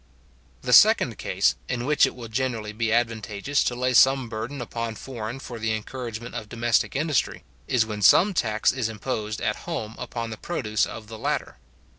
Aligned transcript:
The 0.63 0.73
second 0.73 1.19
case, 1.19 1.53
in 1.69 1.85
which 1.85 2.07
it 2.07 2.15
will 2.15 2.27
generally 2.27 2.73
be 2.73 2.91
advantageous 2.91 3.63
to 3.65 3.75
lay 3.75 3.93
some 3.93 4.29
burden 4.29 4.59
upon 4.59 4.95
foreign 4.95 5.37
for 5.39 5.59
the 5.59 5.75
encouragement 5.75 6.33
of 6.33 6.49
domestic 6.49 6.95
industry, 6.95 7.43
is 7.67 7.85
when 7.85 8.01
some 8.01 8.33
tax 8.33 8.71
is 8.71 8.89
imposed 8.89 9.41
at 9.41 9.57
home 9.69 9.95
upon 9.99 10.31
the 10.31 10.37
produce 10.41 10.87
of 10.87 11.05
the 11.05 11.19
latter. 11.19 11.57